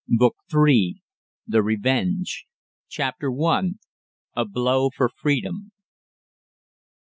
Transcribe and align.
BOOK 0.09 0.35
III. 0.51 0.99
THE 1.45 1.61
REVENGE. 1.61 2.47
CHAPTER 2.89 3.29
I. 3.31 3.73
A 4.35 4.45
BLOW 4.45 4.89
FOR 4.97 5.09
FREEDOM. 5.09 5.73